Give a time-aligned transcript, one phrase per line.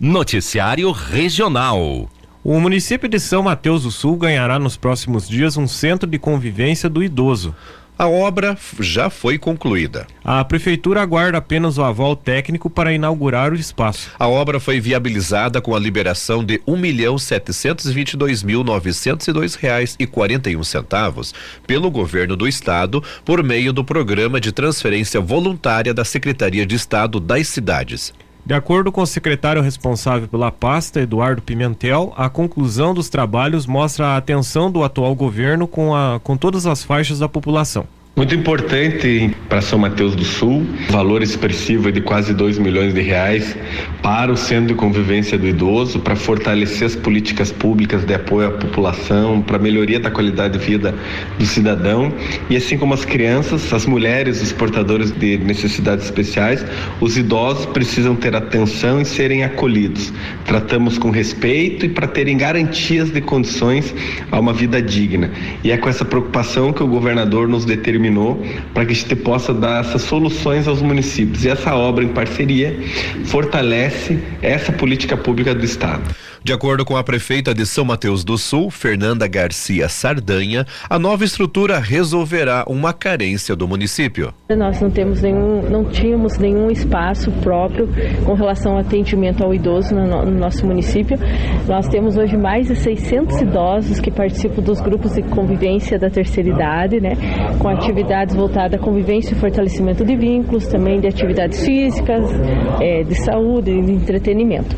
[0.00, 2.08] Noticiário Regional.
[2.44, 6.88] O município de São Mateus do Sul ganhará nos próximos dias um centro de convivência
[6.88, 7.52] do idoso.
[7.98, 10.06] A obra já foi concluída.
[10.24, 14.12] A prefeitura aguarda apenas o aval técnico para inaugurar o espaço.
[14.16, 18.44] A obra foi viabilizada com a liberação de um milhão setecentos e vinte e dois
[18.44, 21.34] mil novecentos e dois reais e quarenta e um centavos
[21.66, 27.18] pelo governo do estado por meio do programa de transferência voluntária da Secretaria de Estado
[27.18, 28.14] das Cidades.
[28.48, 34.06] De acordo com o secretário responsável pela pasta, Eduardo Pimentel, a conclusão dos trabalhos mostra
[34.06, 37.86] a atenção do atual governo com, a, com todas as faixas da população.
[38.18, 43.56] Muito importante para São Mateus do Sul, valor expressivo de quase 2 milhões de reais
[44.02, 48.50] para o Centro de Convivência do Idoso, para fortalecer as políticas públicas de apoio à
[48.50, 50.92] população, para melhoria da qualidade de vida
[51.38, 52.12] do cidadão
[52.50, 56.66] e assim como as crianças, as mulheres, os portadores de necessidades especiais,
[57.00, 60.12] os idosos precisam ter atenção e serem acolhidos.
[60.44, 63.94] Tratamos com respeito e para terem garantias de condições
[64.32, 65.30] a uma vida digna.
[65.62, 68.07] E é com essa preocupação que o governador nos determinou
[68.74, 71.44] para que a gente possa dar essas soluções aos municípios.
[71.44, 72.78] E essa obra em parceria
[73.24, 76.02] fortalece essa política pública do Estado.
[76.42, 81.24] De acordo com a prefeita de São Mateus do Sul, Fernanda Garcia Sardanha, a nova
[81.24, 84.32] estrutura resolverá uma carência do município.
[84.48, 87.88] Nós não temos nenhum, não tínhamos nenhum espaço próprio
[88.24, 91.18] com relação ao atendimento ao idoso no, no nosso município.
[91.66, 96.48] Nós temos hoje mais de 600 idosos que participam dos grupos de convivência da terceira
[96.48, 97.12] idade, né,
[97.58, 102.24] com atividades voltadas à convivência e fortalecimento de vínculos, também de atividades físicas,
[102.80, 104.76] é, de saúde, de entretenimento.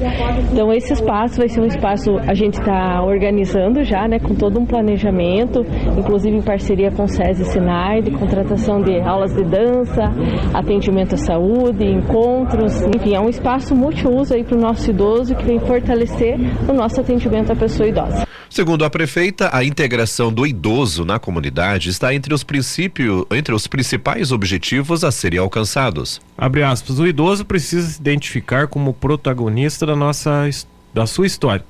[0.52, 4.58] Então esse espaço vai ser um espaço a gente está organizando já, né, com todo
[4.58, 5.66] um planejamento,
[5.98, 10.12] inclusive em parceria com o SESI e Sinai, de contratação de aulas de dança,
[10.54, 15.44] atendimento à saúde, encontros, enfim, é um espaço multiuso aí para o nosso idoso que
[15.44, 18.26] vem fortalecer o nosso atendimento à pessoa idosa.
[18.48, 23.68] Segundo a prefeita, a integração do idoso na comunidade está entre os princípios, entre os
[23.68, 26.20] principais objetivos a serem alcançados.
[26.36, 31.64] Abre aspas, o idoso precisa se identificar como protagonista da nossa história da sua história.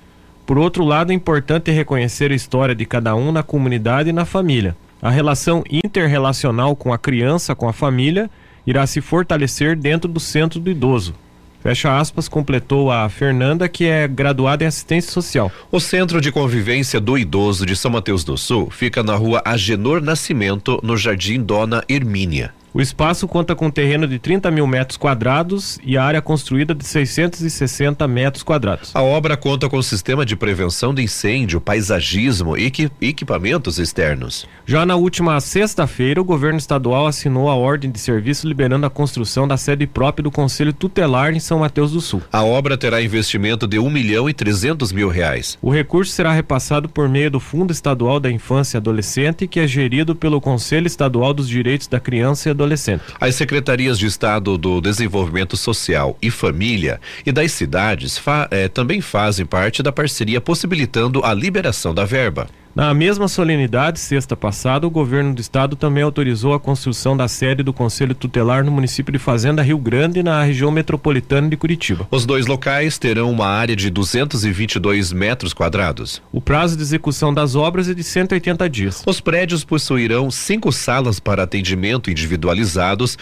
[0.47, 4.25] Por outro lado, é importante reconhecer a história de cada um na comunidade e na
[4.25, 4.77] família.
[5.01, 8.29] A relação interrelacional com a criança, com a família,
[8.67, 11.15] irá se fortalecer dentro do centro do idoso.
[11.63, 15.53] Fecha aspas, completou a Fernanda, que é graduada em assistência social.
[15.71, 20.01] O Centro de Convivência do Idoso de São Mateus do Sul fica na rua Agenor
[20.01, 22.55] Nascimento, no Jardim Dona Hermínia.
[22.73, 28.07] O espaço conta com terreno de 30 mil metros quadrados e área construída de 660
[28.07, 28.95] metros quadrados.
[28.95, 34.47] A obra conta com sistema de prevenção de incêndio, paisagismo e equipamentos externos.
[34.65, 39.49] Já na última sexta-feira, o governo estadual assinou a ordem de serviço liberando a construção
[39.49, 42.23] da sede própria do Conselho Tutelar em São Mateus do Sul.
[42.31, 45.59] A obra terá investimento de um milhão e trezentos mil reais.
[45.61, 49.67] O recurso será repassado por meio do Fundo Estadual da Infância e Adolescente, que é
[49.67, 53.03] gerido pelo Conselho Estadual dos Direitos da Criança e adolescente.
[53.21, 59.01] As secretarias de Estado do Desenvolvimento Social e Família e das cidades fa eh, também
[59.01, 62.49] fazem parte da parceria possibilitando a liberação da verba.
[62.75, 67.65] Na mesma solenidade, sexta passada, o governo do estado também autorizou a construção da sede
[67.65, 72.07] do Conselho Tutelar no município de Fazenda Rio Grande, na região metropolitana de Curitiba.
[72.13, 76.23] Os dois locais terão uma área de 222 metros quadrados.
[76.31, 79.03] O prazo de execução das obras é de 180 dias.
[79.05, 83.19] Os prédios possuirão cinco salas para atendimento individualizados,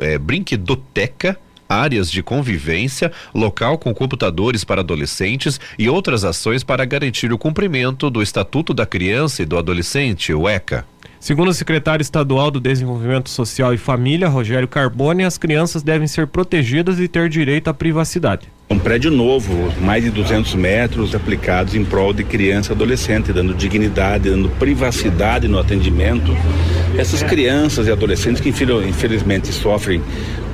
[0.00, 1.38] é, brinquedoteca
[1.70, 8.10] áreas de convivência, local com computadores para adolescentes e outras ações para garantir o cumprimento
[8.10, 10.84] do Estatuto da Criança e do Adolescente, o ECA.
[11.20, 16.26] Segundo o secretário estadual do Desenvolvimento Social e Família, Rogério Carbone, as crianças devem ser
[16.26, 18.48] protegidas e ter direito à privacidade.
[18.70, 23.52] Um prédio novo, mais de 200 metros, aplicados em prol de criança e adolescente, dando
[23.52, 26.34] dignidade, dando privacidade no atendimento.
[26.96, 30.00] Essas crianças e adolescentes que infelizmente sofrem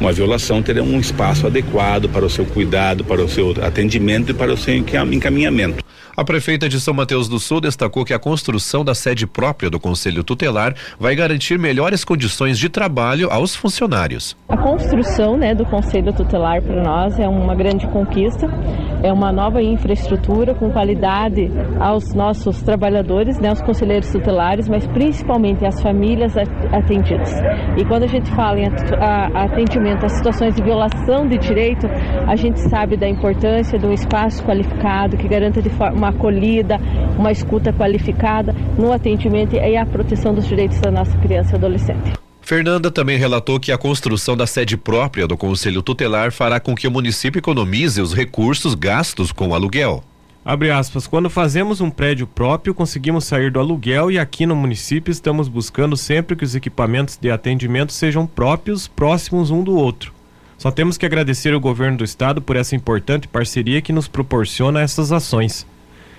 [0.00, 4.34] uma violação terão um espaço adequado para o seu cuidado, para o seu atendimento e
[4.34, 5.84] para o seu encaminhamento.
[6.16, 9.78] A prefeita de São Mateus do Sul destacou que a construção da sede própria do
[9.78, 14.34] Conselho Tutelar vai garantir melhores condições de trabalho aos funcionários.
[14.48, 18.46] A construção né, do Conselho Tutelar para nós é uma grande conquista,
[19.02, 25.66] é uma nova infraestrutura com qualidade aos nossos trabalhadores, né, aos conselheiros tutelares, mas principalmente
[25.66, 26.32] às famílias
[26.72, 27.30] atendidas.
[27.76, 28.68] E quando a gente fala em
[29.34, 31.86] atendimento a situações de violação de direito,
[32.26, 36.80] a gente sabe da importância de um espaço qualificado que garanta de forma uma acolhida,
[37.18, 42.12] uma escuta qualificada no atendimento e a proteção dos direitos da nossa criança e adolescente.
[42.40, 46.86] Fernanda também relatou que a construção da sede própria do Conselho Tutelar fará com que
[46.86, 50.04] o município economize os recursos gastos com o aluguel.
[50.44, 55.10] Abre aspas, quando fazemos um prédio próprio, conseguimos sair do aluguel e aqui no município
[55.10, 60.14] estamos buscando sempre que os equipamentos de atendimento sejam próprios, próximos um do outro.
[60.56, 64.80] Só temos que agradecer ao governo do estado por essa importante parceria que nos proporciona
[64.80, 65.66] essas ações.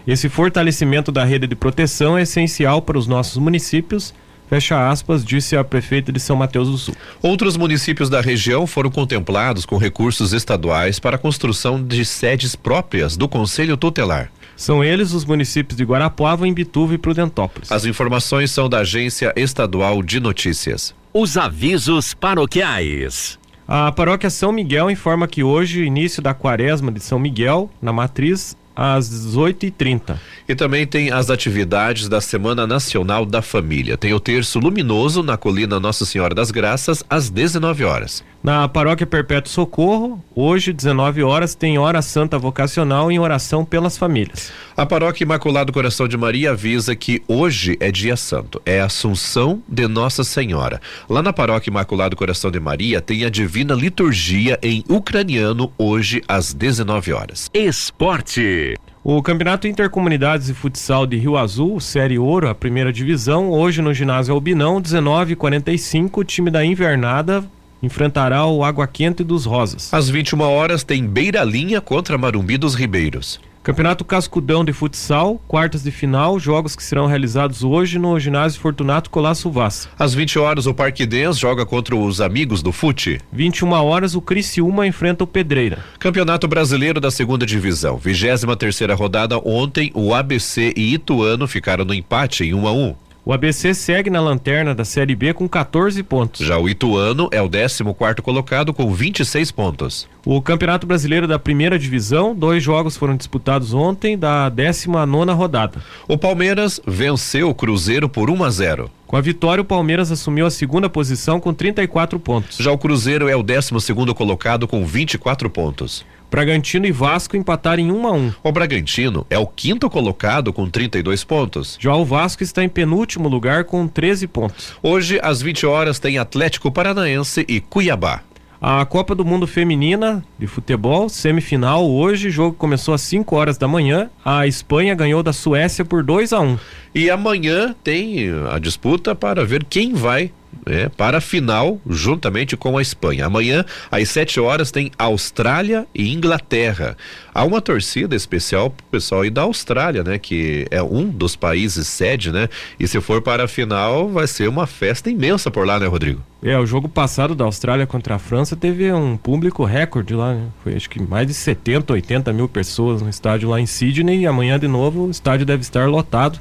[0.07, 4.13] Esse fortalecimento da rede de proteção é essencial para os nossos municípios
[4.48, 6.95] Fecha aspas, disse a prefeita de São Mateus do Sul.
[7.21, 13.18] Outros municípios da região foram contemplados com recursos estaduais para a construção de sedes próprias
[13.18, 14.31] do Conselho Tutelar.
[14.56, 17.71] São eles os municípios de Guarapuava, Imbituva e Prudentópolis.
[17.71, 20.95] As informações são da Agência Estadual de Notícias.
[21.13, 23.38] Os avisos paroquiais.
[23.68, 28.56] A paróquia São Miguel informa que hoje, início da quaresma de São Miguel, na matriz,
[28.77, 30.19] às 18h30.
[30.47, 33.97] E também tem as atividades da Semana Nacional da Família.
[33.97, 38.24] Tem o terço luminoso na colina Nossa Senhora das Graças, às 19 horas.
[38.44, 44.53] Na Paróquia Perpétuo Socorro, hoje, 19 horas, tem hora santa vocacional em oração pelas famílias.
[44.75, 49.88] A Paróquia Imaculado Coração de Maria avisa que hoje é dia santo, é Assunção de
[49.88, 50.79] Nossa Senhora.
[51.09, 56.53] Lá na Paróquia Imaculado Coração de Maria tem a Divina Liturgia em ucraniano hoje às
[56.53, 57.50] 19 horas.
[57.53, 58.67] Esporte.
[59.09, 63.94] O Campeonato Intercomunidades de Futsal de Rio Azul, Série Ouro, a primeira divisão, hoje no
[63.94, 67.42] ginásio Albinão, 19:45, o time da Invernada
[67.81, 69.94] enfrentará o Água Quente dos Rosas.
[69.94, 73.39] Às 21 horas tem Beira Linha contra Marumbi dos Ribeiros.
[73.68, 79.10] Campeonato Cascudão de Futsal, quartas de final, jogos que serão realizados hoje no ginásio Fortunato
[79.10, 79.90] Colasso Vaz.
[80.00, 83.19] Às 20 horas, o Parque Dens joga contra os amigos do Fute.
[83.30, 85.84] 21 horas, o Criciúma enfrenta o Pedreira.
[86.00, 89.38] Campeonato Brasileiro da Segunda Divisão, 23 terceira rodada.
[89.44, 92.96] Ontem, o ABC e Ituano ficaram no empate em 1 a 1.
[93.27, 96.47] O ABC segue na lanterna da Série B com 14 pontos.
[96.47, 100.07] Já o Ituano é o 14 quarto colocado com 26 pontos.
[100.25, 105.83] O Campeonato Brasileiro da Primeira Divisão, dois jogos foram disputados ontem da 19 nona rodada.
[106.07, 108.91] O Palmeiras venceu o Cruzeiro por 1 a 0.
[109.06, 112.56] Com a vitória, o Palmeiras assumiu a segunda posição com 34 pontos.
[112.57, 116.06] Já o Cruzeiro é o 12 segundo colocado com 24 pontos.
[116.29, 118.33] Bragantino e Vasco empataram em 1 a 1.
[118.44, 121.77] O Bragantino é o quinto colocado com 32 pontos.
[121.79, 124.74] Já o Vasco está em penúltimo lugar com 13 pontos.
[124.83, 128.21] Hoje, às 20 horas, tem Atlético Paranaense e Cuiabá.
[128.59, 133.68] A Copa do Mundo Feminina de Futebol, semifinal hoje, jogo começou às 5 horas da
[133.68, 134.09] manhã.
[134.25, 136.57] A Espanha ganhou da Suécia por 2 a 1.
[136.95, 140.31] E amanhã tem a disputa para ver quem vai
[140.66, 143.26] né, para a final, juntamente com a Espanha.
[143.26, 146.98] Amanhã, às 7 horas, tem Austrália e Inglaterra.
[147.34, 150.18] Há uma torcida especial pro pessoal aí da Austrália, né?
[150.18, 152.50] Que é um dos países sede, né?
[152.80, 156.22] E se for para a final, vai ser uma festa imensa por lá, né, Rodrigo?
[156.42, 160.48] É, o jogo passado da Austrália contra a França teve um público recorde lá, né?
[160.64, 164.28] Foi acho que mais de 70, 80 mil pessoas no estádio lá em Sydney e
[164.28, 166.40] amanhã de novo o estádio deve estar lotado.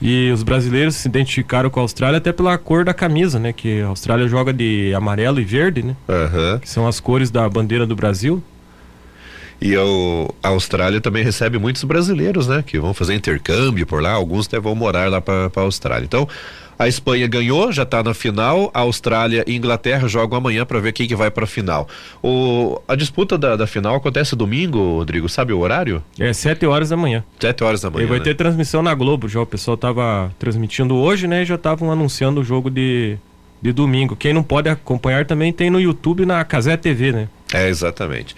[0.00, 3.52] E os brasileiros se identificaram com a Austrália até pela cor da camisa, né?
[3.52, 5.96] Que a Austrália joga de amarelo e verde, né?
[6.08, 6.58] Uhum.
[6.58, 8.42] Que são as cores da bandeira do Brasil.
[9.60, 12.64] E o, a Austrália também recebe muitos brasileiros, né?
[12.66, 16.06] Que vão fazer intercâmbio por lá, alguns até vão morar lá para a Austrália.
[16.06, 16.26] Então,
[16.80, 18.70] a Espanha ganhou, já está na final.
[18.72, 21.86] A Austrália e Inglaterra jogam amanhã para ver quem que vai para a final.
[22.22, 25.28] O, a disputa da, da, final acontece domingo, Rodrigo.
[25.28, 26.02] Sabe o horário?
[26.18, 27.22] É 7 horas da manhã.
[27.38, 28.06] 7 horas da manhã.
[28.06, 28.24] E vai né?
[28.24, 29.42] ter transmissão na Globo já.
[29.42, 31.42] O pessoal tava transmitindo hoje, né?
[31.42, 33.18] E já estavam anunciando o jogo de,
[33.60, 34.16] de domingo.
[34.16, 37.28] Quem não pode acompanhar também tem no YouTube na Casé TV, né?
[37.52, 38.34] É, exatamente.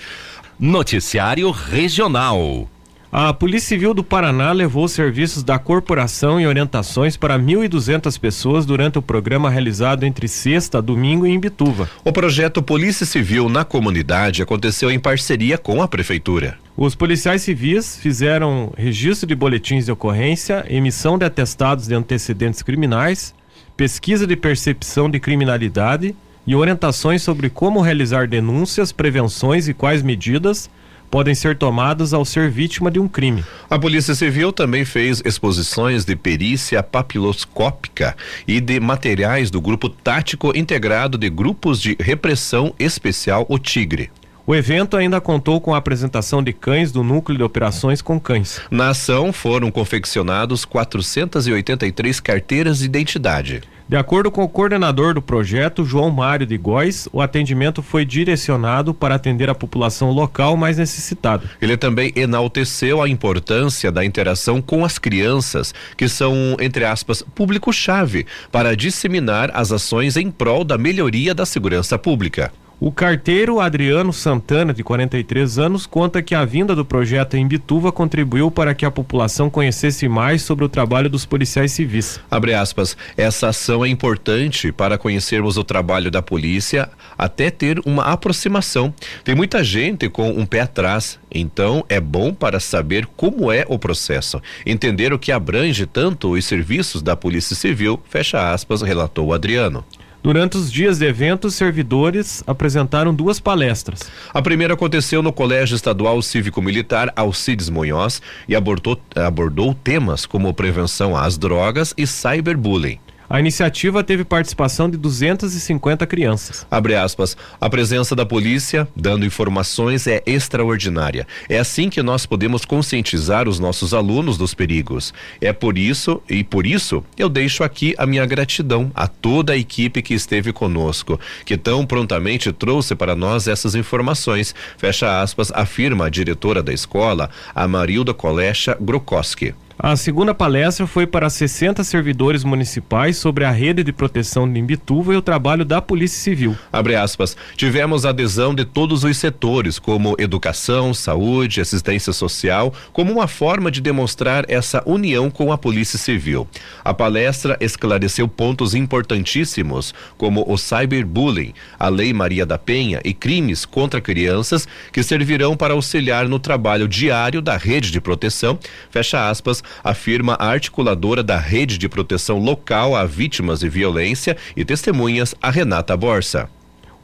[0.59, 2.69] Noticiário Regional.
[3.14, 8.99] A Polícia Civil do Paraná levou serviços da corporação e orientações para 1.200 pessoas durante
[8.99, 11.90] o programa realizado entre sexta, domingo em Imbituva.
[12.02, 16.57] O projeto Polícia Civil na Comunidade aconteceu em parceria com a Prefeitura.
[16.75, 23.35] Os policiais civis fizeram registro de boletins de ocorrência, emissão de atestados de antecedentes criminais,
[23.76, 26.16] pesquisa de percepção de criminalidade
[26.47, 30.71] e orientações sobre como realizar denúncias, prevenções e quais medidas
[31.12, 33.45] podem ser tomadas ao ser vítima de um crime.
[33.69, 38.16] A Polícia Civil também fez exposições de perícia papiloscópica
[38.49, 44.11] e de materiais do Grupo Tático Integrado de Grupos de Repressão Especial O Tigre.
[44.47, 48.62] O evento ainda contou com a apresentação de cães do Núcleo de Operações com Cães.
[48.71, 53.61] Na ação foram confeccionados 483 carteiras de identidade.
[53.93, 58.95] De acordo com o coordenador do projeto, João Mário de Góes, o atendimento foi direcionado
[58.95, 61.51] para atender a população local mais necessitada.
[61.61, 68.25] Ele também enalteceu a importância da interação com as crianças, que são, entre aspas, público-chave
[68.51, 72.51] para disseminar as ações em prol da melhoria da segurança pública.
[72.85, 77.93] O carteiro Adriano Santana, de 43 anos, conta que a vinda do projeto em Bituva
[77.93, 82.19] contribuiu para que a população conhecesse mais sobre o trabalho dos policiais civis.
[82.29, 88.03] Abre aspas, essa ação é importante para conhecermos o trabalho da polícia, até ter uma
[88.03, 88.93] aproximação.
[89.23, 93.79] Tem muita gente com um pé atrás, então é bom para saber como é o
[93.79, 99.85] processo, entender o que abrange tanto os serviços da Polícia Civil, fecha aspas, relatou Adriano.
[100.23, 104.02] Durante os dias de evento, servidores apresentaram duas palestras.
[104.33, 111.17] A primeira aconteceu no Colégio Estadual Cívico-Militar Alcides Munhoz e abordou, abordou temas como prevenção
[111.17, 113.00] às drogas e cyberbullying.
[113.33, 116.67] A iniciativa teve participação de 250 crianças.
[116.71, 117.35] Abre aspas.
[117.59, 121.27] A presença da polícia dando informações é extraordinária.
[121.49, 125.15] É assim que nós podemos conscientizar os nossos alunos dos perigos.
[125.41, 129.57] É por isso e por isso eu deixo aqui a minha gratidão a toda a
[129.57, 134.55] equipe que esteve conosco, que tão prontamente trouxe para nós essas informações.
[134.77, 139.55] Fecha aspas, afirma a diretora da escola, a Marilda Kolecha Grokoski.
[139.79, 145.14] A segunda palestra foi para 60 servidores municipais sobre a rede de proteção de Imbituva
[145.14, 146.57] e o trabalho da Polícia Civil.
[146.73, 147.37] Abre aspas.
[147.57, 153.81] Tivemos adesão de todos os setores, como educação, saúde, assistência social, como uma forma de
[153.81, 156.47] demonstrar essa união com a Polícia Civil.
[156.85, 163.64] A palestra esclareceu pontos importantíssimos, como o cyberbullying, a Lei Maria da Penha e crimes
[163.64, 168.59] contra crianças, que servirão para auxiliar no trabalho diário da rede de proteção,
[168.91, 174.64] fecha aspas, afirma a articuladora da Rede de Proteção Local a Vítimas de Violência e
[174.64, 176.49] Testemunhas, a Renata Borsa.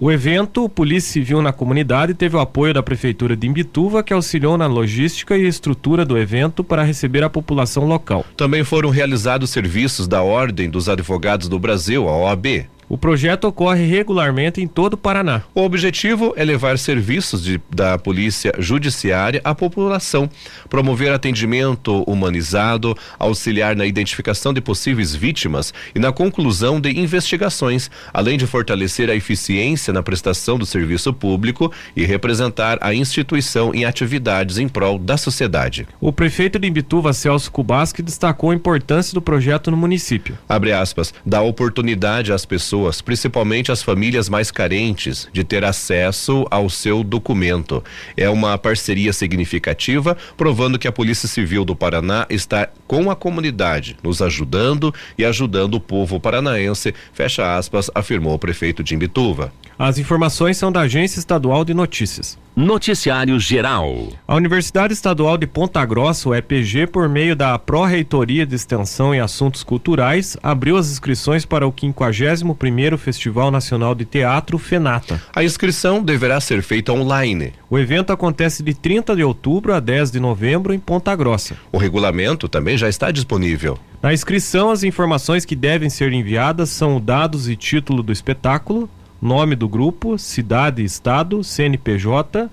[0.01, 4.57] O evento Polícia Civil na Comunidade teve o apoio da Prefeitura de Imbituva, que auxiliou
[4.57, 8.25] na logística e estrutura do evento para receber a população local.
[8.37, 12.69] Também foram realizados serviços da Ordem dos Advogados do Brasil, a OAB.
[12.91, 15.43] O projeto ocorre regularmente em todo o Paraná.
[15.55, 20.29] O objetivo é levar serviços de, da Polícia Judiciária à população,
[20.71, 28.39] promover atendimento humanizado, auxiliar na identificação de possíveis vítimas e na conclusão de investigações, além
[28.39, 34.57] de fortalecer a eficiência na prestação do serviço público e representar a instituição em atividades
[34.57, 35.87] em prol da sociedade.
[36.01, 40.39] O prefeito de Imbituva, Celso Kubasque, destacou a importância do projeto no município.
[40.49, 46.47] Abre aspas, dá oportunidade às pessoas pessoas, principalmente as famílias mais carentes, de ter acesso
[46.51, 47.83] ao seu documento.
[48.17, 53.97] É uma parceria significativa, provando que a Polícia Civil do Paraná está com a comunidade,
[54.03, 59.53] nos ajudando e ajudando o povo paranaense, fecha aspas, afirmou o prefeito de Imbituva.
[59.79, 62.37] As informações são da Agência Estadual de Notícias.
[62.57, 64.09] Noticiário Geral.
[64.27, 69.21] A Universidade Estadual de Ponta Grossa, o EPG, por meio da Pró-Reitoria de Extensão e
[69.21, 75.23] Assuntos Culturais, abriu as inscrições para o 51º Festival Nacional de Teatro FENATA.
[75.33, 77.53] A inscrição deverá ser feita online.
[77.71, 81.57] O evento acontece de 30 de outubro a 10 de novembro em Ponta Grossa.
[81.71, 83.79] O regulamento também já está disponível.
[84.03, 89.55] Na inscrição, as informações que devem ser enviadas são dados e título do espetáculo, nome
[89.55, 92.49] do grupo, cidade e estado, CNPJ,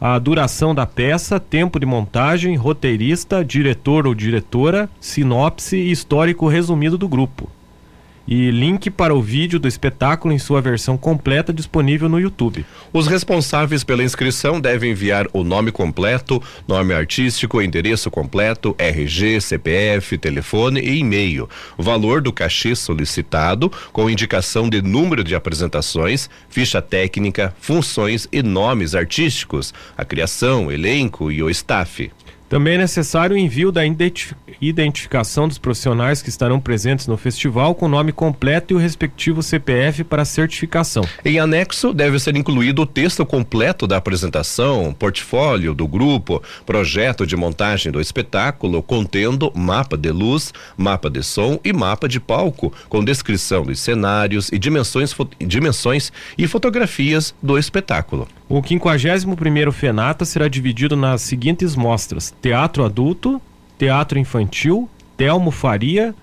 [0.00, 6.98] a duração da peça, tempo de montagem, roteirista, diretor ou diretora, sinopse e histórico resumido
[6.98, 7.48] do grupo
[8.26, 12.64] e link para o vídeo do espetáculo em sua versão completa disponível no YouTube.
[12.92, 20.18] Os responsáveis pela inscrição devem enviar o nome completo, nome artístico, endereço completo, RG, CPF,
[20.18, 21.48] telefone e e-mail.
[21.76, 28.94] Valor do cachê solicitado, com indicação de número de apresentações, ficha técnica, funções e nomes
[28.94, 32.10] artísticos, a criação, elenco e o staff.
[32.52, 33.80] Também é necessário o envio da
[34.60, 40.04] identificação dos profissionais que estarão presentes no festival com nome completo e o respectivo CPF
[40.04, 41.02] para certificação.
[41.24, 47.34] Em anexo, deve ser incluído o texto completo da apresentação, portfólio do grupo, projeto de
[47.36, 53.02] montagem do espetáculo, contendo mapa de luz, mapa de som e mapa de palco, com
[53.02, 58.28] descrição dos cenários e dimensões, dimensões e fotografias do espetáculo.
[58.52, 63.40] O 51º FENATA será dividido nas seguintes mostras: Teatro Adulto,
[63.78, 66.14] Teatro Infantil, Telmo Faria,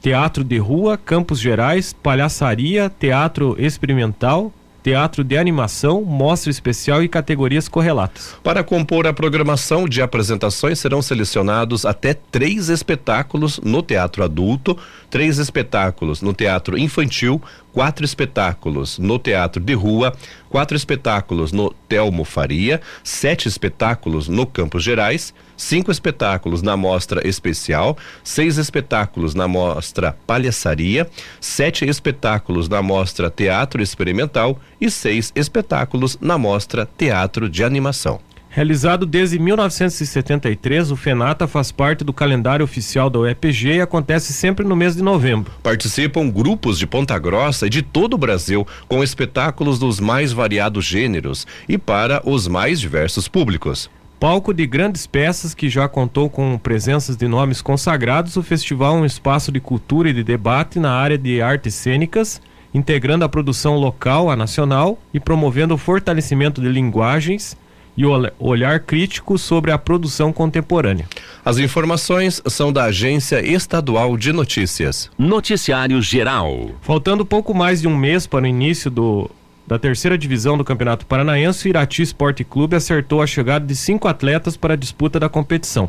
[0.00, 4.50] Teatro de Rua, Campos Gerais, Palhaçaria, Teatro Experimental,
[4.82, 8.36] teatro de animação, mostra especial e categorias correlatas.
[8.42, 14.76] Para compor a programação de apresentações, serão selecionados até três espetáculos no teatro adulto,
[15.10, 17.40] três espetáculos no teatro infantil,
[17.72, 20.14] quatro espetáculos no teatro de rua,
[20.48, 27.96] quatro espetáculos no Telmo Faria, sete espetáculos no Campos Gerais, cinco espetáculos na mostra especial,
[28.24, 31.06] seis espetáculos na mostra palhaçaria,
[31.38, 38.20] sete espetáculos na mostra teatro experimental e seis espetáculos na mostra teatro de animação.
[38.52, 44.66] Realizado desde 1973, o FENATA faz parte do calendário oficial da UEPG e acontece sempre
[44.66, 45.52] no mês de novembro.
[45.62, 50.84] Participam grupos de Ponta Grossa e de todo o Brasil, com espetáculos dos mais variados
[50.84, 53.88] gêneros e para os mais diversos públicos.
[54.20, 59.00] Palco de grandes peças que já contou com presenças de nomes consagrados, o festival é
[59.00, 62.38] um espaço de cultura e de debate na área de artes cênicas,
[62.74, 67.56] integrando a produção local à nacional e promovendo o fortalecimento de linguagens
[67.96, 71.06] e o olhar crítico sobre a produção contemporânea.
[71.42, 75.10] As informações são da Agência Estadual de Notícias.
[75.18, 76.72] Noticiário Geral.
[76.82, 79.30] Faltando pouco mais de um mês para o início do,
[79.70, 84.08] da terceira divisão do Campeonato Paranaense, o Irati Esporte Clube acertou a chegada de cinco
[84.08, 85.88] atletas para a disputa da competição.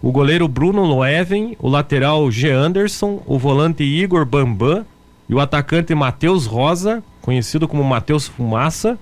[0.00, 2.50] O goleiro Bruno Loeven, o lateral G.
[2.50, 4.86] Anderson, o volante Igor Bambam
[5.28, 8.98] e o atacante Matheus Rosa, conhecido como Matheus Fumaça,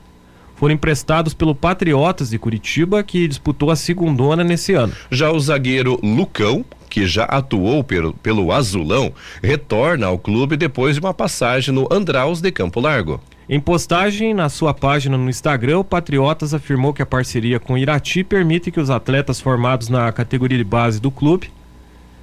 [0.56, 4.92] foram emprestados pelo Patriotas de Curitiba, que disputou a segundona nesse ano.
[5.12, 11.00] Já o zagueiro Lucão, que já atuou pelo, pelo Azulão, retorna ao clube depois de
[11.00, 13.20] uma passagem no Andraus de Campo Largo.
[13.48, 17.78] Em postagem na sua página no Instagram, o Patriotas afirmou que a parceria com o
[17.78, 21.50] Irati permite que os atletas formados na categoria de base do clube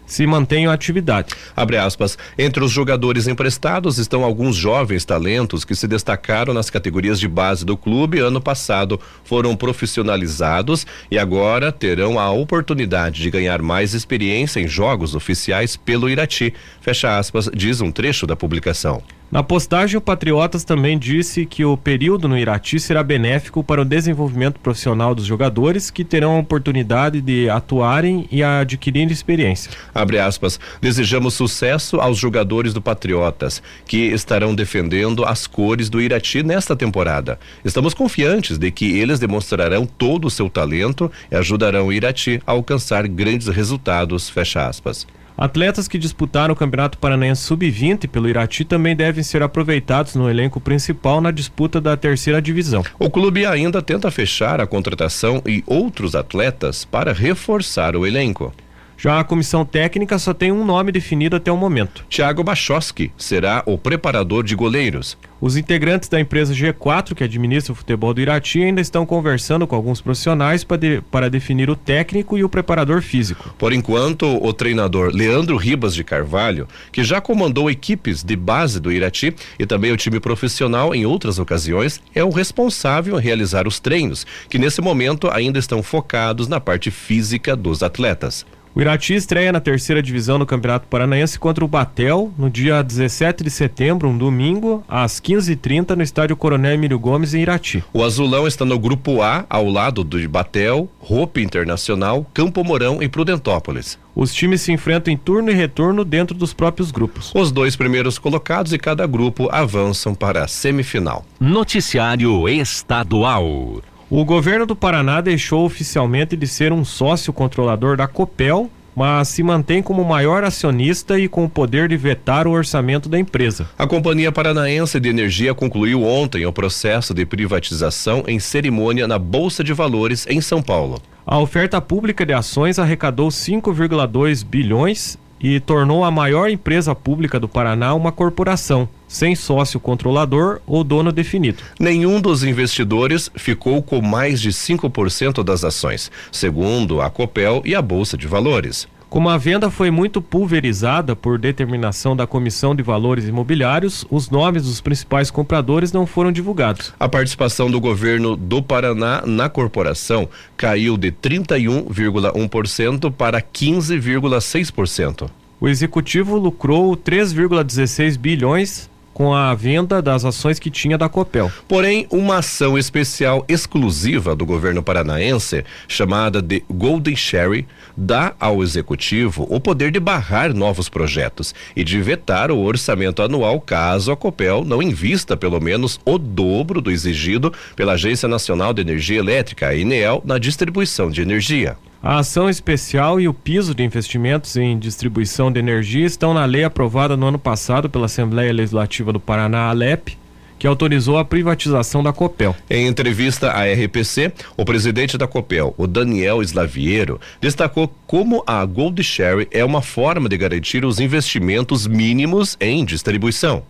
[0.05, 1.35] se mantenham atividade.
[1.55, 2.17] Abre aspas.
[2.37, 7.63] Entre os jogadores emprestados estão alguns jovens talentos que se destacaram nas categorias de base
[7.65, 14.61] do clube ano passado, foram profissionalizados e agora terão a oportunidade de ganhar mais experiência
[14.61, 16.53] em jogos oficiais pelo Irati.
[16.81, 19.03] Fecha aspas, diz um trecho da publicação.
[19.31, 23.85] Na postagem, o Patriotas também disse que o período no Irati será benéfico para o
[23.85, 29.71] desenvolvimento profissional dos jogadores que terão a oportunidade de atuarem e adquirir experiência.
[29.93, 30.59] Abre aspas.
[30.81, 37.39] Desejamos sucesso aos jogadores do Patriotas que estarão defendendo as cores do Irati nesta temporada.
[37.63, 42.53] Estamos confiantes de que eles demonstrarão todo o seu talento e ajudarão o Irati a
[42.53, 44.27] alcançar grandes resultados.
[44.27, 45.05] Fecha aspas.
[45.39, 50.59] Atletas que disputaram o Campeonato Paranaense Sub-20 pelo Irati também devem ser aproveitados no elenco
[50.59, 52.83] principal na disputa da terceira divisão.
[52.99, 58.53] O clube ainda tenta fechar a contratação e outros atletas para reforçar o elenco.
[59.01, 62.03] Já a comissão técnica só tem um nome definido até o momento.
[62.09, 65.17] Thiago Bachoski será o preparador de goleiros.
[65.39, 69.73] Os integrantes da empresa G4, que administra o futebol do Irati, ainda estão conversando com
[69.73, 73.55] alguns profissionais para, de, para definir o técnico e o preparador físico.
[73.57, 78.91] Por enquanto, o treinador Leandro Ribas de Carvalho, que já comandou equipes de base do
[78.91, 83.79] Irati e também o time profissional em outras ocasiões, é o responsável em realizar os
[83.79, 88.45] treinos, que nesse momento ainda estão focados na parte física dos atletas.
[88.75, 93.43] O Irati estreia na terceira divisão do Campeonato Paranaense contra o Batel no dia 17
[93.43, 97.83] de setembro, um domingo, às 15h30, no estádio Coronel Emílio Gomes, em Irati.
[97.91, 103.09] O Azulão está no grupo A, ao lado do Batel, Roupa Internacional, Campo Mourão e
[103.09, 103.97] Prudentópolis.
[104.15, 107.31] Os times se enfrentam em turno e retorno dentro dos próprios grupos.
[107.33, 111.25] Os dois primeiros colocados de cada grupo avançam para a semifinal.
[111.39, 113.81] Noticiário Estadual.
[114.11, 119.43] O governo do Paraná deixou oficialmente de ser um sócio controlador da Copel, mas se
[119.43, 123.69] mantém como maior acionista e com o poder de vetar o orçamento da empresa.
[123.77, 129.63] A Companhia Paranaense de Energia concluiu ontem o processo de privatização em cerimônia na Bolsa
[129.63, 130.99] de Valores em São Paulo.
[131.23, 137.47] A oferta pública de ações arrecadou 5,2 bilhões e tornou a maior empresa pública do
[137.47, 141.63] Paraná uma corporação, sem sócio controlador ou dono definido.
[141.77, 147.81] Nenhum dos investidores ficou com mais de 5% das ações, segundo a Copel e a
[147.81, 148.87] Bolsa de Valores.
[149.09, 154.65] Como a venda foi muito pulverizada por determinação da Comissão de Valores Imobiliários, os nomes
[154.65, 156.93] dos principais compradores não foram divulgados.
[156.99, 165.27] A participação do governo do Paraná na corporação caiu de 31,1% para 15,6%.
[165.59, 168.87] O executivo lucrou 3,16 bilhões
[169.19, 171.51] com a venda das ações que tinha da Copel.
[171.67, 179.45] Porém, uma ação especial exclusiva do governo paranaense, chamada de Golden Sherry, dá ao executivo
[179.49, 184.63] o poder de barrar novos projetos e de vetar o orçamento anual caso a Copel
[184.63, 189.75] não invista pelo menos o dobro do exigido pela Agência Nacional de Energia Elétrica, a
[189.75, 191.75] INEEL, na distribuição de energia.
[192.01, 196.63] A ação especial e o piso de investimentos em distribuição de energia estão na lei
[196.63, 200.17] aprovada no ano passado pela Assembleia Legislativa do Paraná, ALEP,
[200.57, 202.55] que autorizou a privatização da Copel.
[202.69, 209.03] Em entrevista à RPC, o presidente da Copel, o Daniel Slaviero, destacou como a Gold
[209.03, 213.61] Share é uma forma de garantir os investimentos mínimos em distribuição.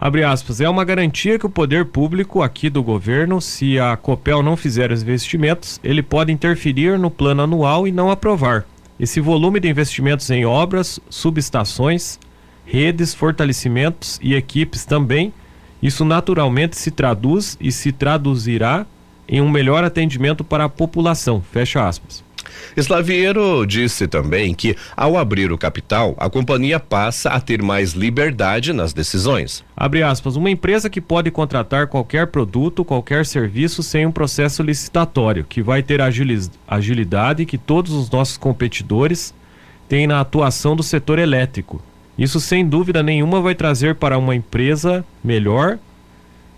[0.00, 4.42] Abre aspas, é uma garantia que o poder público aqui do governo, se a Copel
[4.42, 8.64] não fizer os investimentos, ele pode interferir no plano anual e não aprovar.
[8.98, 12.18] Esse volume de investimentos em obras, subestações,
[12.64, 15.34] redes, fortalecimentos e equipes também,
[15.82, 18.86] isso naturalmente se traduz e se traduzirá
[19.28, 21.42] em um melhor atendimento para a população.
[21.42, 22.24] Fecha aspas.
[22.76, 28.72] Slaviero disse também que, ao abrir o capital, a companhia passa a ter mais liberdade
[28.72, 29.64] nas decisões.
[29.76, 35.44] Abre aspas, uma empresa que pode contratar qualquer produto, qualquer serviço sem um processo licitatório,
[35.44, 36.00] que vai ter
[36.68, 39.34] agilidade que todos os nossos competidores
[39.88, 41.82] têm na atuação do setor elétrico.
[42.16, 45.78] Isso, sem dúvida nenhuma, vai trazer para uma empresa melhor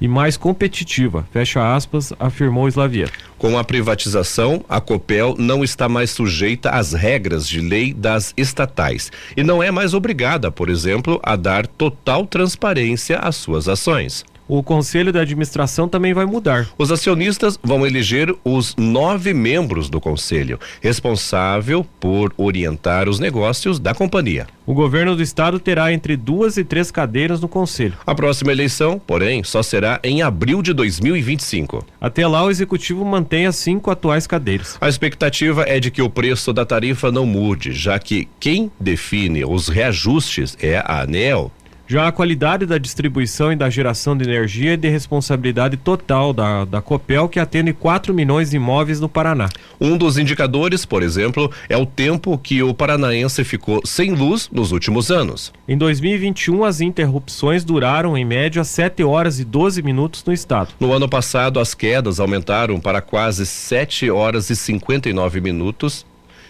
[0.02, 3.08] e mais competitiva, fecha aspas, afirmou Slavier.
[3.38, 9.12] Com a privatização, a Copel não está mais sujeita às regras de lei das estatais
[9.36, 14.62] e não é mais obrigada, por exemplo, a dar total transparência às suas ações o
[14.62, 16.68] conselho de administração também vai mudar.
[16.76, 23.94] Os acionistas vão eleger os nove membros do conselho, responsável por orientar os negócios da
[23.94, 24.46] companhia.
[24.64, 27.94] O governo do estado terá entre duas e três cadeiras no conselho.
[28.07, 31.85] A próxima eleição, porém, só será em abril de 2025.
[32.00, 34.76] Até lá, o executivo mantém as cinco atuais cadeiras.
[34.81, 39.44] A expectativa é de que o preço da tarifa não mude, já que quem define
[39.44, 41.50] os reajustes é a ANEL
[41.92, 46.64] já a qualidade da distribuição e da geração de energia é de responsabilidade total da,
[46.64, 49.50] da Copel, que atende 4 milhões de imóveis no Paraná.
[49.78, 54.72] Um dos indicadores, por exemplo, é o tempo que o paranaense ficou sem luz nos
[54.72, 55.52] últimos anos.
[55.68, 60.70] Em 2021, as interrupções duraram em média 7 horas e 12 minutos no estado.
[60.81, 66.07] No ano passado, as quedas aumentaram para quase 7 horas e 59 minutos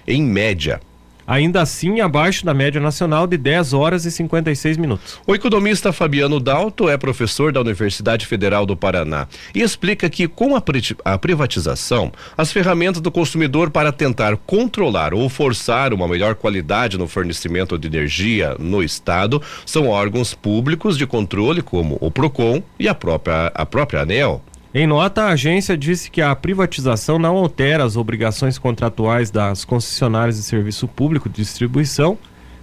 [0.06, 0.80] em média
[1.26, 5.20] ainda assim abaixo da média nacional de 10 horas e 56 minutos.
[5.26, 10.56] O economista Fabiano Dalto é professor da Universidade Federal do Paraná e explica que com
[10.56, 10.62] a,
[11.04, 17.08] a privatização, as ferramentas do consumidor para tentar controlar ou forçar uma melhor qualidade no
[17.08, 22.94] fornecimento de energia no estado são órgãos públicos de controle como o Procon e a
[22.94, 24.42] própria a própria ANEL.
[24.74, 30.36] Em nota, a agência disse que a privatização não altera as obrigações contratuais das concessionárias
[30.36, 32.16] de serviço público de distribuição,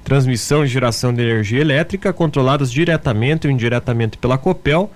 [0.04, 4.89] transmissão e geração de energia elétrica, controladas diretamente ou indiretamente pela Copel,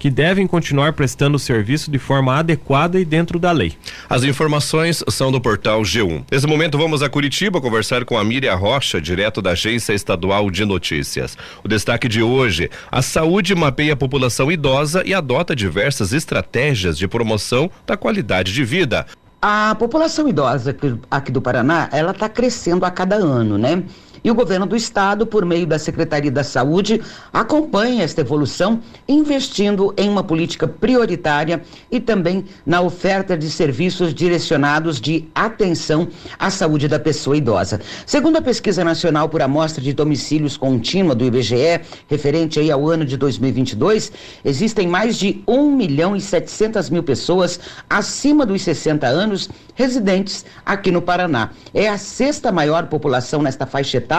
[0.00, 3.74] que devem continuar prestando o serviço de forma adequada e dentro da lei.
[4.08, 6.24] As informações são do portal G1.
[6.32, 10.64] Nesse momento vamos a Curitiba conversar com a Miriam Rocha, direto da Agência Estadual de
[10.64, 11.36] Notícias.
[11.62, 17.06] O destaque de hoje: a saúde mapeia a população idosa e adota diversas estratégias de
[17.06, 19.04] promoção da qualidade de vida.
[19.42, 20.74] A população idosa
[21.10, 23.82] aqui do Paraná, ela está crescendo a cada ano, né?
[24.22, 27.00] E o governo do estado, por meio da Secretaria da Saúde,
[27.32, 35.00] acompanha esta evolução, investindo em uma política prioritária e também na oferta de serviços direcionados
[35.00, 37.80] de atenção à saúde da pessoa idosa.
[38.04, 43.06] Segundo a pesquisa nacional por amostra de domicílios contínua do IBGE, referente aí ao ano
[43.06, 44.12] de 2022,
[44.44, 50.90] existem mais de 1 milhão e 700 mil pessoas acima dos 60 anos residentes aqui
[50.90, 51.50] no Paraná.
[51.72, 54.09] É a sexta maior população nesta faixa etária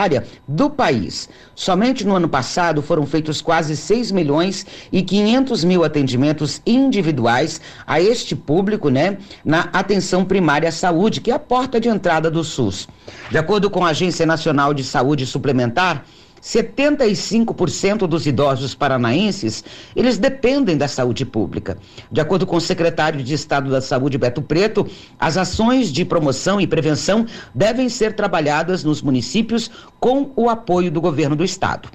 [0.47, 1.27] do país.
[1.53, 7.99] Somente no ano passado foram feitos quase 6 milhões e 500 mil atendimentos individuais a
[7.99, 12.43] este público, né, na atenção primária à saúde, que é a porta de entrada do
[12.43, 12.87] SUS.
[13.29, 16.05] De acordo com a Agência Nacional de Saúde Suplementar,
[16.41, 19.63] 75% dos idosos paranaenses,
[19.95, 21.77] eles dependem da saúde pública.
[22.11, 24.87] De acordo com o secretário de Estado da Saúde, Beto Preto,
[25.19, 30.99] as ações de promoção e prevenção devem ser trabalhadas nos municípios com o apoio do
[30.99, 31.89] governo do estado.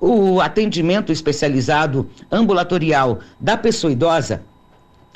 [0.00, 4.42] O atendimento especializado ambulatorial da pessoa idosa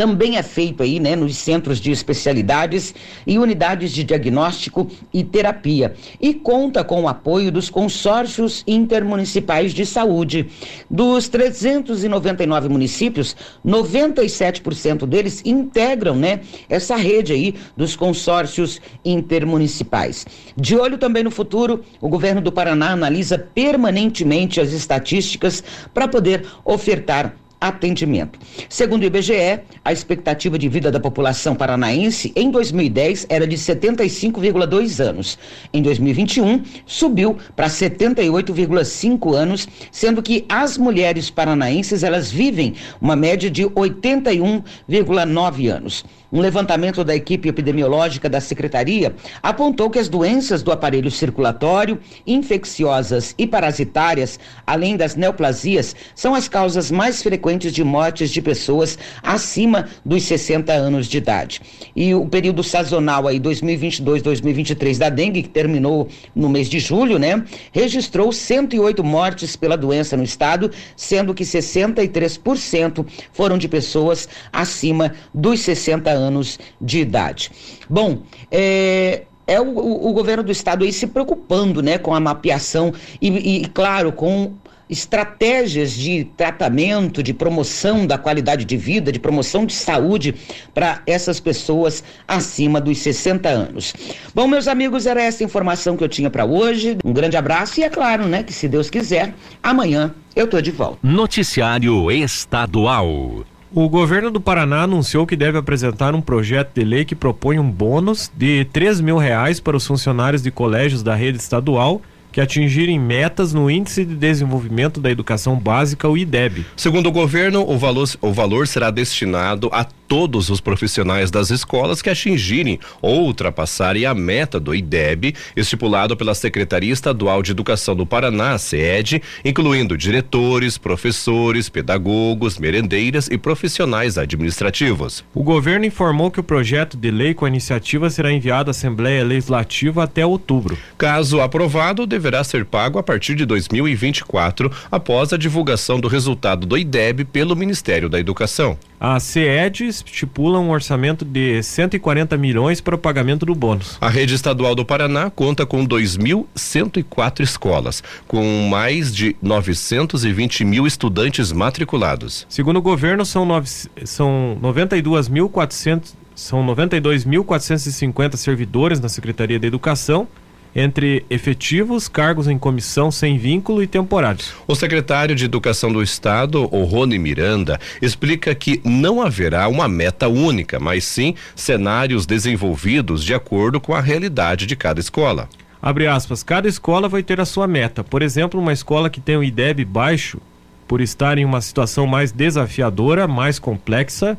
[0.02, 2.92] também é feito aí, né, nos centros de especialidades
[3.24, 9.86] e unidades de diagnóstico e terapia e conta com o apoio dos consórcios intermunicipais de
[9.86, 10.48] saúde.
[10.90, 20.26] Dos 399 municípios, 97% deles integram, né, essa rede aí dos consórcios intermunicipais.
[20.56, 25.62] De olho também no futuro, o governo do Paraná analisa permanentemente as estatísticas
[25.94, 28.38] para poder ofertar atendimento.
[28.68, 35.00] Segundo o IBGE, a expectativa de vida da população paranaense em 2010 era de 75,2
[35.00, 35.38] anos.
[35.72, 43.48] Em 2021, subiu para 78,5 anos, sendo que as mulheres paranaenses elas vivem uma média
[43.48, 46.04] de 81,9 anos.
[46.32, 53.34] Um levantamento da equipe epidemiológica da Secretaria apontou que as doenças do aparelho circulatório, infecciosas
[53.36, 59.90] e parasitárias, além das neoplasias, são as causas mais frequentes de mortes de pessoas acima
[60.06, 61.60] dos 60 anos de idade.
[61.94, 67.44] E o período sazonal aí 2022-2023 da dengue, que terminou no mês de julho, né,
[67.72, 75.60] registrou 108 mortes pela doença no estado, sendo que 63% foram de pessoas acima dos
[75.60, 77.50] 60 anos anos de idade.
[77.90, 82.92] Bom, é, é o, o, governo do estado aí se preocupando, né, com a mapeação
[83.20, 84.54] e, e, claro, com
[84.88, 90.34] estratégias de tratamento, de promoção da qualidade de vida, de promoção de saúde
[90.74, 93.94] para essas pessoas acima dos 60 anos.
[94.34, 96.98] Bom, meus amigos, era essa informação que eu tinha para hoje.
[97.04, 100.70] Um grande abraço e é claro, né, que se Deus quiser, amanhã eu tô de
[100.70, 100.98] volta.
[101.02, 103.44] Noticiário Estadual.
[103.74, 107.70] O governo do Paraná anunciou que deve apresentar um projeto de lei que propõe um
[107.70, 112.98] bônus de 3 mil reais para os funcionários de colégios da rede estadual que atingirem
[112.98, 116.66] metas no Índice de Desenvolvimento da Educação Básica, o IDEB.
[116.76, 122.02] Segundo o governo, o valor, o valor será destinado a todos os profissionais das escolas
[122.02, 128.04] que atingirem ou ultrapassarem a meta do IDEB, estipulado pela Secretaria Estadual de Educação do
[128.04, 135.24] Paraná, SED, incluindo diretores, professores, pedagogos, merendeiras e profissionais administrativos.
[135.34, 139.24] O governo informou que o projeto de lei com a iniciativa será enviado à Assembleia
[139.24, 140.76] Legislativa até outubro.
[140.98, 146.76] Caso aprovado, deverá ser pago a partir de 2024, após a divulgação do resultado do
[146.76, 148.76] IDEB pelo Ministério da Educação.
[149.04, 153.98] A CED estipula um orçamento de 140 milhões para o pagamento do bônus.
[154.00, 161.50] A rede estadual do Paraná conta com 2.104 escolas, com mais de 920 mil estudantes
[161.50, 162.46] matriculados.
[162.48, 163.68] Segundo o governo, são, nove,
[164.04, 170.28] são 92.400 são 92.450 servidores na Secretaria da Educação
[170.74, 174.54] entre efetivos, cargos em comissão sem vínculo e temporários.
[174.66, 180.28] O secretário de Educação do Estado, o Rony Miranda, explica que não haverá uma meta
[180.28, 185.48] única, mas sim cenários desenvolvidos de acordo com a realidade de cada escola.
[185.80, 188.04] Abre aspas, cada escola vai ter a sua meta.
[188.04, 190.40] Por exemplo, uma escola que tem o IDEB baixo,
[190.86, 194.38] por estar em uma situação mais desafiadora, mais complexa,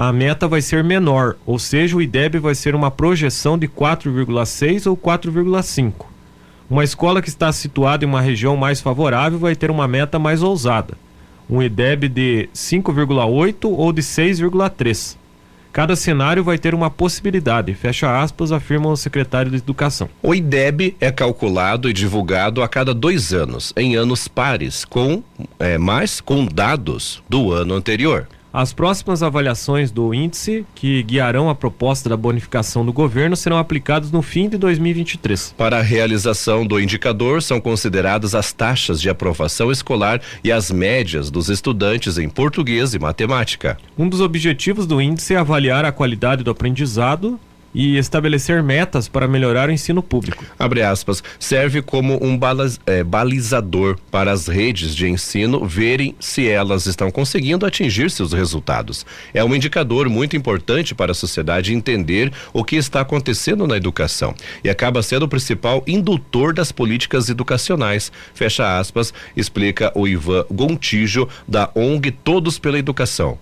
[0.00, 4.86] a meta vai ser menor, ou seja, o IDEB vai ser uma projeção de 4,6
[4.88, 6.06] ou 4,5.
[6.70, 10.40] Uma escola que está situada em uma região mais favorável vai ter uma meta mais
[10.40, 10.94] ousada,
[11.50, 15.16] um IDEB de 5,8 ou de 6,3.
[15.72, 20.08] Cada cenário vai ter uma possibilidade, fecha aspas, afirma o secretário de Educação.
[20.22, 25.24] O IDEB é calculado e divulgado a cada dois anos, em anos pares, com
[25.58, 28.28] é, mais com dados do ano anterior.
[28.52, 34.10] As próximas avaliações do índice, que guiarão a proposta da bonificação do governo, serão aplicadas
[34.10, 35.54] no fim de 2023.
[35.56, 41.30] Para a realização do indicador, são consideradas as taxas de aprovação escolar e as médias
[41.30, 43.76] dos estudantes em português e matemática.
[43.98, 47.38] Um dos objetivos do índice é avaliar a qualidade do aprendizado
[47.74, 50.44] e estabelecer metas para melhorar o ensino público.
[50.58, 56.48] Abre aspas, serve como um balaz, é, balizador para as redes de ensino verem se
[56.48, 59.04] elas estão conseguindo atingir seus resultados.
[59.32, 64.34] É um indicador muito importante para a sociedade entender o que está acontecendo na educação
[64.62, 68.10] e acaba sendo o principal indutor das políticas educacionais.
[68.34, 73.38] Fecha aspas, explica o Ivan Gontijo da ONG Todos pela Educação.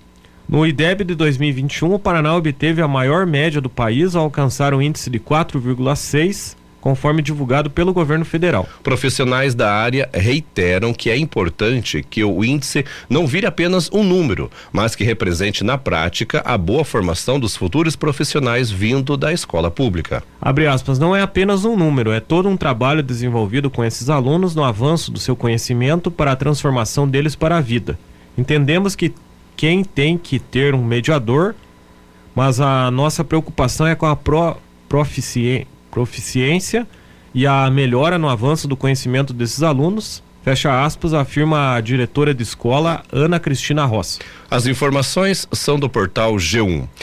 [0.49, 4.81] No IDEB de 2021, o Paraná obteve a maior média do país ao alcançar um
[4.81, 8.65] índice de 4,6, conforme divulgado pelo governo federal.
[8.81, 14.49] Profissionais da área reiteram que é importante que o índice não vire apenas um número,
[14.73, 20.23] mas que represente na prática a boa formação dos futuros profissionais vindo da escola pública.
[20.41, 24.55] Abre aspas, não é apenas um número, é todo um trabalho desenvolvido com esses alunos
[24.55, 27.99] no avanço do seu conhecimento para a transformação deles para a vida.
[28.39, 29.13] Entendemos que
[29.57, 31.55] quem tem que ter um mediador,
[32.35, 34.57] mas a nossa preocupação é com a pro,
[34.89, 36.87] profici, proficiência
[37.35, 40.23] e a melhora no avanço do conhecimento desses alunos.
[40.43, 44.21] Fecha aspas, afirma a diretora de escola Ana Cristina Roça.
[44.49, 46.87] As informações são do portal G1.